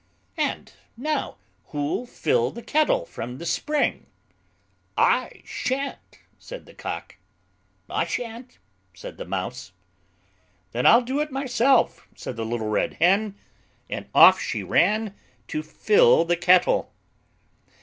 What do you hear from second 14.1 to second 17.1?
off she ran to fill the kettle.